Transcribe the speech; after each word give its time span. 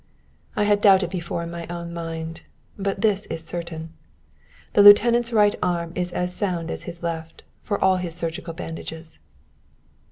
I 0.55 0.63
had 0.63 0.81
doubted 0.81 1.11
before 1.11 1.43
in 1.43 1.51
my 1.51 1.67
own 1.67 1.93
mind, 1.93 2.41
but 2.75 3.01
this 3.01 3.27
is 3.27 3.43
certain. 3.45 3.93
The 4.73 4.81
lieutenant's 4.81 5.31
right 5.31 5.53
arm 5.61 5.91
is 5.93 6.11
as 6.11 6.35
sound 6.35 6.71
as 6.71 6.85
his 6.85 7.03
left, 7.03 7.43
for 7.61 7.79
all 7.83 7.97
his 7.97 8.15
surgical 8.15 8.55
bandages. 8.55 9.19